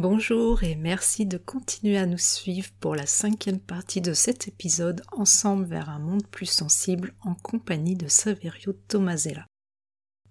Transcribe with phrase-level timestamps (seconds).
[0.00, 5.02] Bonjour et merci de continuer à nous suivre pour la cinquième partie de cet épisode
[5.10, 9.44] Ensemble vers un monde plus sensible en compagnie de Saverio Tomasella.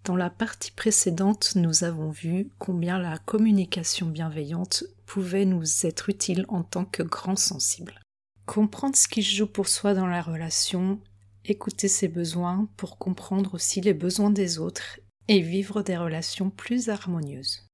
[0.05, 6.45] Dans la partie précédente, nous avons vu combien la communication bienveillante pouvait nous être utile
[6.47, 7.99] en tant que grand sensible.
[8.45, 11.01] Comprendre ce qui joue pour soi dans la relation,
[11.43, 16.87] écouter ses besoins pour comprendre aussi les besoins des autres et vivre des relations plus
[16.87, 17.66] harmonieuses.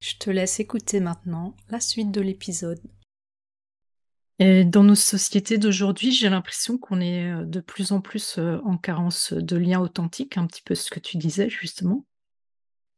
[0.00, 2.80] Je te laisse écouter maintenant la suite de l'épisode.
[4.38, 8.78] dans nos sociétés d'aujourd'hui, j'ai l'impression qu'on est euh, de plus en plus euh, en
[8.78, 12.06] carence de liens authentiques, un petit peu ce que tu disais justement.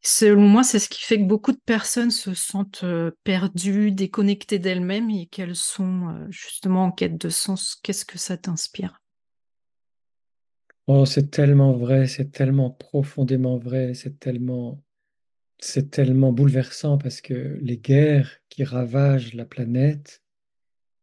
[0.03, 4.59] Selon moi, c'est ce qui fait que beaucoup de personnes se sentent euh, perdues, déconnectées
[4.59, 7.79] d'elles-mêmes et qu'elles sont justement en quête de sens.
[7.83, 9.01] Qu'est-ce que ça t'inspire?
[10.87, 14.83] Oh, c'est tellement vrai, c'est tellement profondément vrai, c'est tellement
[15.61, 20.23] c'est tellement bouleversant parce que les guerres qui ravagent la planète,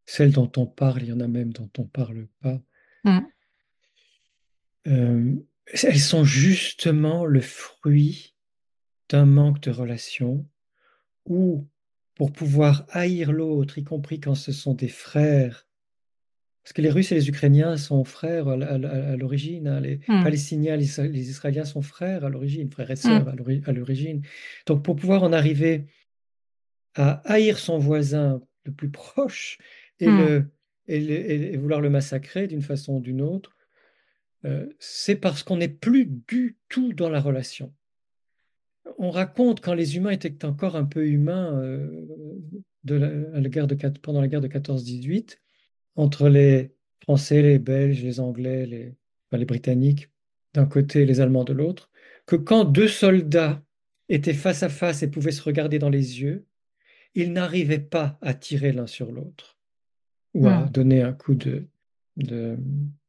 [0.04, 2.60] celles dont on parle, il y en a même dont on ne parle pas,
[3.04, 3.20] mm.
[4.88, 5.34] euh,
[5.66, 8.34] elles sont justement le fruit
[9.08, 10.46] d'un manque de relation
[11.24, 11.68] où,
[12.14, 15.67] pour pouvoir haïr l'autre, y compris quand ce sont des frères,
[16.68, 19.80] parce que les Russes et les Ukrainiens sont frères à, l'origine, hein.
[19.80, 20.22] les hmm.
[20.22, 23.62] Palestiniens, les, les, Israéliens sont frères à l'origine, frères et sœurs hmm.
[23.64, 24.20] à l'origine.
[24.66, 25.86] Donc pour pouvoir en arriver
[26.94, 29.56] à haïr son voisin le plus proche
[29.98, 30.18] et, hmm.
[30.18, 30.52] le,
[30.88, 33.56] et, vouloir le massacrer d'une façon ou d'une autre,
[34.44, 37.72] euh, c'est parce qu'on n'est plus du tout dans la relation.
[38.98, 42.06] On raconte quand les humains étaient encore un peu humains euh,
[42.84, 45.38] de la, guerre de, pendant la guerre de 14-18,
[45.98, 46.72] entre les
[47.02, 48.94] Français, les Belges, les Anglais, les,
[49.32, 50.08] les Britanniques
[50.54, 51.90] d'un côté et les Allemands de l'autre,
[52.24, 53.62] que quand deux soldats
[54.08, 56.46] étaient face à face et pouvaient se regarder dans les yeux,
[57.14, 59.58] ils n'arrivaient pas à tirer l'un sur l'autre
[60.34, 60.70] ou à hmm.
[60.70, 61.66] donner un coup de,
[62.16, 62.56] de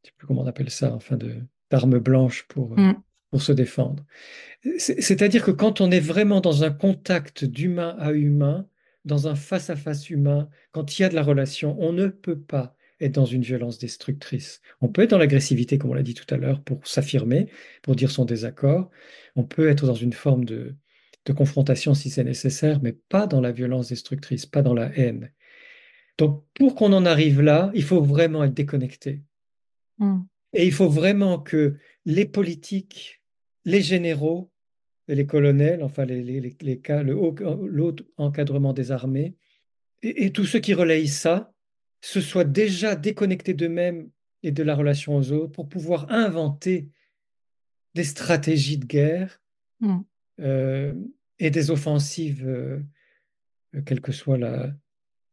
[0.03, 1.35] je sais plus comment on appelle ça, enfin de
[1.69, 2.95] d'arme blanche pour, hmm.
[3.29, 4.03] pour se défendre.
[4.79, 8.67] C'est-à-dire que quand on est vraiment dans un contact d'humain à humain,
[9.05, 12.07] dans un face à -face humain, quand il y a de la relation, on ne
[12.07, 14.61] peut pas être dans une violence destructrice.
[14.81, 17.47] On peut être dans l'agressivité, comme on l'a dit tout à l'heure, pour s'affirmer,
[17.81, 18.89] pour dire son désaccord.
[19.35, 20.75] On peut être dans une forme de,
[21.37, 25.31] confrontation si c'est nécessaire, mais pas dans la violence destructrice, pas dans la haine.
[26.17, 29.21] Donc, pour qu'on en arrive là, il faut vraiment être déconnecté.
[29.99, 30.21] Mm.
[30.53, 33.21] Et il faut vraiment que les politiques,
[33.63, 34.51] les généraux,
[35.07, 36.23] les colonels, enfin les,
[36.59, 39.35] les, cas, le haut, encadrement des armées,
[40.01, 41.53] et, et tous ceux qui relayent ça,
[42.01, 44.09] se soient déjà déconnectés d'eux-mêmes
[44.43, 46.89] et de la relation aux autres pour pouvoir inventer
[47.95, 49.41] des stratégies de guerre
[49.81, 49.99] mm.
[50.41, 50.93] euh,
[51.39, 52.79] et des offensives, euh,
[53.85, 54.37] quelles que soient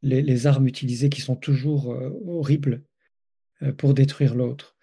[0.02, 2.82] les, armes utilisées qui sont toujours euh, horribles
[3.78, 4.76] pour détruire l'autre.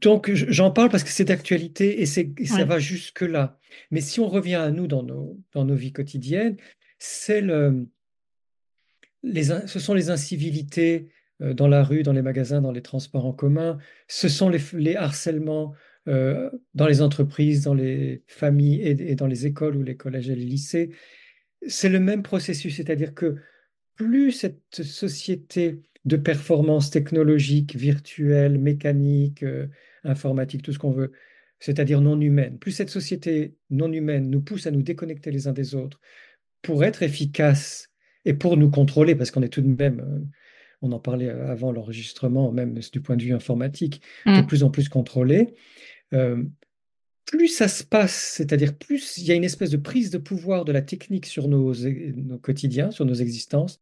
[0.00, 3.58] Donc j'en parle parce que c'est d'actualité et, ça va jusque-là.
[3.90, 6.56] Mais si on revient à nous dans nos, dans nos vies quotidiennes,
[6.98, 7.86] c'est le,
[9.24, 11.08] ce sont les incivilités
[11.42, 14.96] euh, dans la rue, dans les magasins, dans les transports en commun, ce sont les,
[14.96, 15.74] harcèlements
[16.08, 20.36] euh, dans les entreprises, dans les familles et, dans les écoles ou les collèges et
[20.36, 20.90] les lycées.
[21.66, 23.36] C'est le même processus, c'est-à-dire que
[23.96, 29.66] plus cette société de performance technologique, virtuelle, mécanique, euh,
[30.04, 31.12] informatique, tout ce qu'on veut,
[31.60, 35.52] c'est-à-dire non humaine, plus cette société non humaine nous pousse à nous déconnecter les uns
[35.52, 36.00] des autres
[36.62, 37.90] pour être efficace
[38.24, 40.24] et pour nous contrôler, parce qu'on est tout de même, euh,
[40.82, 44.46] on en parlait avant l'enregistrement, même du point de vue informatique, de mm.
[44.46, 45.54] plus en plus contrôlé,
[46.12, 46.42] euh,
[47.26, 50.64] plus ça se passe, c'est-à-dire plus il y a une espèce de prise de pouvoir
[50.64, 53.80] de la technique sur nos, nos quotidiens, sur nos existences,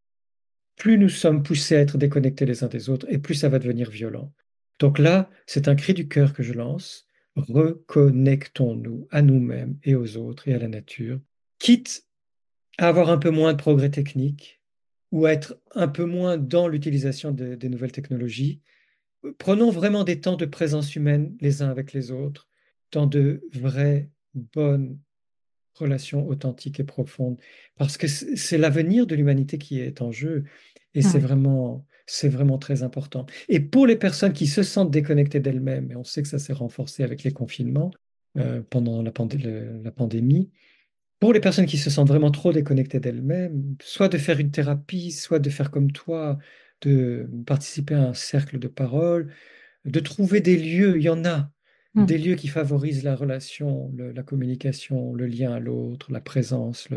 [0.75, 3.59] plus nous sommes poussés à être déconnectés les uns des autres, et plus ça va
[3.59, 4.31] devenir violent.
[4.79, 7.07] Donc là, c'est un cri du cœur que je lance.
[7.35, 11.19] Reconnectons-nous à nous-mêmes et aux autres et à la nature,
[11.59, 12.05] quitte
[12.77, 14.61] avoir un peu moins de progrès techniques
[15.11, 18.61] ou à être un peu moins dans l'utilisation des nouvelles technologies.
[19.37, 22.47] Prenons vraiment des temps de présence humaine les uns avec les autres,
[22.91, 24.99] dans de vraies, bonnes
[25.75, 27.37] relations authentiques et profondes,
[27.75, 30.43] parce que c'est l'avenir de l'humanité qui est en jeu,
[30.93, 33.27] et c'est vraiment, c'est vraiment très important.
[33.49, 36.53] Et pour les personnes qui se sentent déconnectées d'elles-mêmes, et on sait que ça s'est
[36.53, 37.91] renforcé avec les confinements
[38.37, 39.11] euh, pendant la,
[39.83, 40.49] la pandémie,
[41.19, 45.11] pour les personnes qui se sentent vraiment trop déconnectées d'elles-mêmes, soit de faire une thérapie,
[45.11, 46.37] soit de faire comme toi,
[46.81, 49.33] de participer à un cercle de parole,
[49.85, 51.51] de trouver des lieux, il y en a,
[51.95, 52.05] hmm.
[52.05, 56.87] des lieux qui favorisent la relation, la communication, le lien à l'autre, la présence,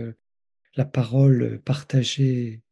[0.76, 2.62] la parole partagée,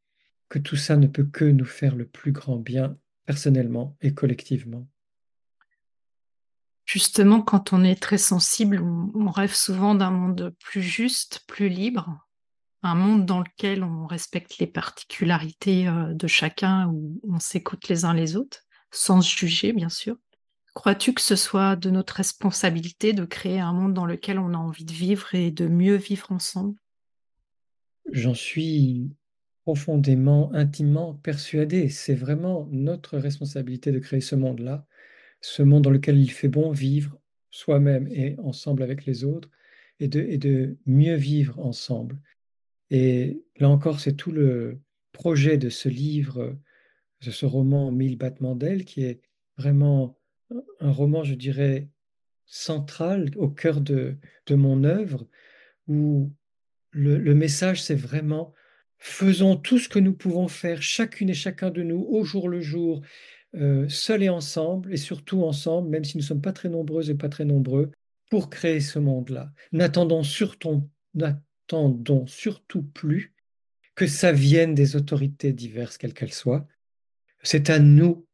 [0.49, 4.89] que tout ça ne peut que nous faire le plus grand bien personnellement et collectivement.
[6.89, 12.27] Justement, quand on est très sensible, on, rêve souvent d'un monde plus juste, plus libre,
[12.83, 18.07] un monde dans lequel on respecte les particularités euh, de chacun, où on s'écoute les
[18.07, 20.17] uns les autres, sans se juger, bien sûr.
[20.73, 24.57] Crois-tu que ce soit de notre responsabilité de créer un monde dans lequel on a
[24.59, 26.75] envie de vivre et de mieux vivre ensemble?
[28.11, 29.11] J'en suis
[29.65, 31.91] profondément, intimement persuadé.
[31.91, 34.87] C'est vraiment notre responsabilité de créer ce monde-là
[35.41, 37.19] ce monde dans lequel il fait bon vivre
[37.51, 39.51] soi-même et ensemble avec les autres,
[40.01, 42.21] et de, et de mieux vivre ensemble.
[42.91, 44.81] Et là encore, c'est tout le
[45.13, 46.57] projet de ce livre,
[47.23, 49.21] de ce roman Mille battements d'ailes, qui est
[49.57, 50.19] vraiment
[50.81, 51.89] un roman, je dirais,
[52.47, 55.27] central au cœur de, de mon œuvre,
[55.89, 56.33] où
[56.91, 58.55] le, le message, c'est vraiment
[58.99, 62.61] faisons tout ce que nous pouvons faire, chacune et chacun de nous, au jour le
[62.61, 63.01] jour,
[63.55, 67.11] euh, seuls et ensemble, et surtout ensemble, même si nous ne sommes pas très nombreux
[67.11, 67.91] et pas très nombreux,
[68.31, 69.53] pour créer ce monde-là.
[69.73, 70.91] N'attendons surtout,
[72.27, 73.35] surtout plus
[73.95, 76.67] que ça vienne des autorités diverses, quelles qu'elles soient.
[77.43, 78.27] C'est à nous,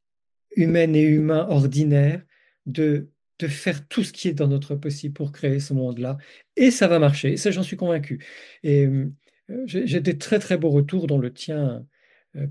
[0.56, 2.22] humaines et humains ordinaires,
[2.66, 3.08] de,
[3.38, 6.18] de faire tout ce qui est dans notre possible pour créer ce monde-là.
[6.56, 8.24] Et ça va marcher, ça j'en suis convaincu.
[8.62, 9.12] Et euh,
[9.66, 11.86] j'ai des très très beaux retours, dont le tien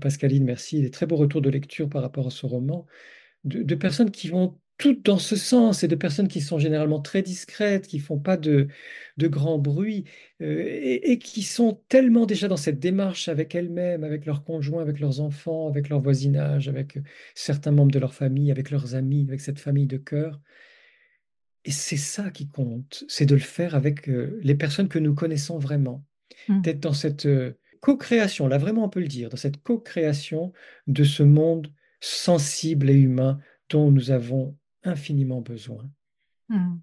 [0.00, 2.86] Pascaline, merci, des très beaux retours de lecture par rapport à ce roman,
[3.44, 7.22] de, personnes qui vont toutes dans ce sens et de personnes qui sont généralement très
[7.22, 8.66] discrètes, qui font pas de,
[9.16, 10.04] de grand bruit
[10.42, 14.98] euh, et, qui sont tellement déjà dans cette démarche avec elles-mêmes, avec leurs conjoints, avec
[14.98, 16.98] leurs enfants, avec leur voisinage, avec
[17.34, 20.40] certains membres de leur famille, avec leurs amis, avec cette famille de cœur.
[21.64, 25.14] Et c'est ça qui compte, c'est de le faire avec euh, les personnes que nous
[25.14, 26.04] connaissons vraiment,
[26.48, 26.62] mmh.
[26.62, 27.26] d'être dans cette
[27.84, 30.52] co-création, là vraiment on peut le dire, dans cette co-création
[30.86, 31.70] de ce monde
[32.00, 33.38] sensible et humain
[33.68, 35.84] dont nous avons infiniment besoin.
[36.48, 36.78] Hmm.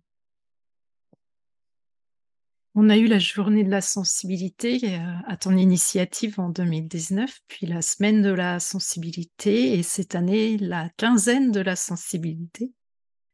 [2.76, 7.66] On a eu la journée de la sensibilité euh, à ton initiative en 2019, puis
[7.66, 12.72] la semaine de la sensibilité et cette année la quinzaine de la sensibilité.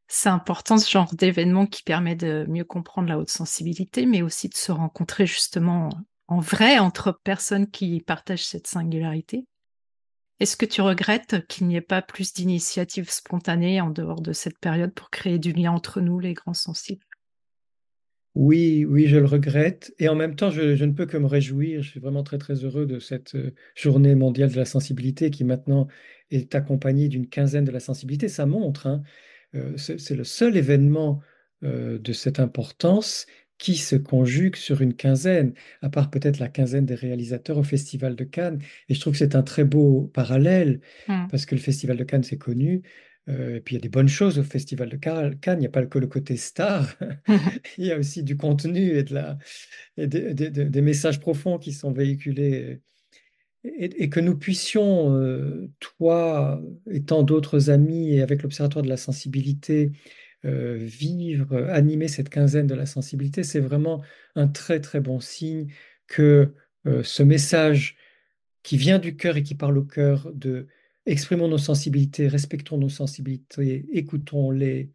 [0.08, 4.48] C'est important ce genre d'événement qui permet de mieux comprendre la haute sensibilité, mais aussi
[4.48, 5.90] de se rencontrer justement
[6.28, 9.46] en vrai entre personnes qui partagent cette singularité.
[10.40, 14.58] Est-ce que tu regrettes qu'il n'y ait pas plus d'initiatives spontanées en dehors de cette
[14.58, 17.04] période pour créer du lien entre nous, les grands sensibles?
[18.34, 19.92] Oui, oui, je le regrette.
[19.98, 21.82] Et en même temps, je, ne peux que me réjouir.
[21.82, 25.42] Je suis vraiment très, très heureux de cette euh, journée mondiale de la sensibilité qui
[25.42, 25.88] maintenant
[26.30, 28.28] est accompagnée d'une quinzaine de la sensibilité.
[28.28, 29.02] Ça montre, hein,
[29.56, 31.20] euh, c'est le seul événement
[31.64, 33.26] euh, de cette importance
[33.58, 35.52] qui se conjugue sur une quinzaine,
[35.82, 38.60] à part peut-être la quinzaine des réalisateurs au Festival de Cannes.
[38.88, 41.26] Et je trouve que c'est un très beau parallèle, mmh.
[41.30, 42.82] parce que le Festival de Cannes, c'est connu.
[43.28, 45.36] Euh, et puis il y a des bonnes choses au Festival de Cannes.
[45.44, 46.94] Il n'y a pas que le côté star,
[47.78, 49.38] il y a aussi du contenu et, de la,
[49.96, 52.80] et des messages profonds qui sont véhiculés.
[53.64, 58.96] Et, que nous puissions, euh, toi et tant d'autres amis, et avec l'Observatoire de la
[58.96, 59.90] sensibilité,
[60.48, 64.02] euh, vivre, animer cette quinzaine de la sensibilité, c'est vraiment
[64.34, 65.72] un très très bon signe
[66.06, 66.54] que
[66.86, 67.96] euh, ce message
[68.62, 70.66] qui vient du cœur et qui parle au cœur de
[71.06, 74.90] exprimons nos sensibilités, respectons nos sensibilités, écoutons-les,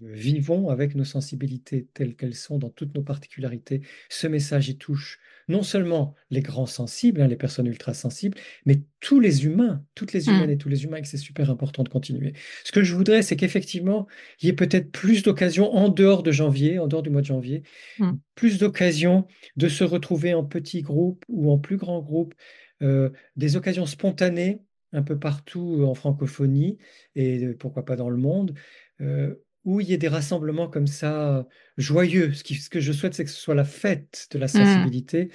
[0.00, 3.82] vivons avec nos sensibilités telles qu'elles sont dans toutes nos particularités.
[4.08, 8.82] Ce message y touche non seulement les grands sensibles, hein, les personnes ultra sensibles, mais
[9.00, 10.52] tous les humains, toutes les humaines mm.
[10.52, 12.34] et tous les humains, et c'est super important de continuer.
[12.64, 14.06] Ce que je voudrais, c'est qu'effectivement,
[14.40, 17.26] il y ait peut-être plus d'occasions en dehors de janvier, en dehors du mois de
[17.26, 17.64] janvier,
[17.98, 18.12] mm.
[18.36, 19.26] plus d'occasions
[19.56, 22.34] de se retrouver en petits groupes ou en plus grands groupes,
[22.82, 26.78] euh, des occasions spontanées un peu partout en francophonie
[27.14, 28.54] et euh, pourquoi pas dans le monde,
[29.00, 32.32] euh, où il y ait des rassemblements comme ça joyeux.
[32.32, 34.48] Ce, ce que je souhaite, c'est que ce soit la fête de la mmh.
[34.48, 35.30] sensibilité.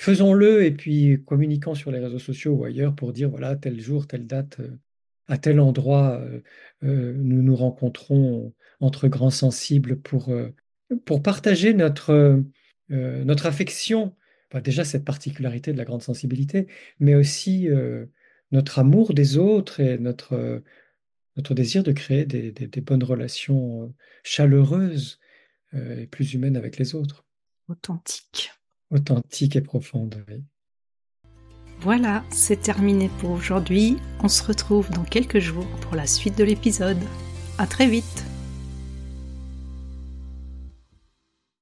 [0.00, 4.06] Faisons-le et puis communiquons sur les réseaux sociaux ou ailleurs pour dire voilà, tel jour,
[4.06, 4.78] telle date, euh,
[5.26, 6.40] à tel endroit, euh,
[6.84, 10.32] euh, nous nous rencontrons entre grands sensibles pour,
[11.04, 12.40] pour partager notre,
[12.90, 14.14] notre affection.
[14.62, 16.68] déjà cette particularité de la grande sensibilité,
[17.00, 17.68] mais aussi
[18.52, 20.62] notre amour des autres et notre
[21.38, 25.20] notre désir de créer des, bonnes relations euh, chaleureuses
[25.72, 27.24] euh, et plus humaines avec les autres.
[27.68, 28.50] Authentiques.
[28.90, 30.42] Authentiques et profondes, oui.
[31.80, 33.98] Voilà, c'est terminé pour aujourd'hui.
[34.20, 36.98] On se retrouve dans quelques jours pour la suite de l'épisode.
[37.56, 38.24] À très vite